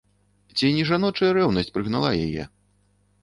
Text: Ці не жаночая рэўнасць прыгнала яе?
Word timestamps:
Ці 0.57 0.69
не 0.77 0.85
жаночая 0.91 1.29
рэўнасць 1.37 1.71
прыгнала 1.77 2.09
яе? 2.25 2.43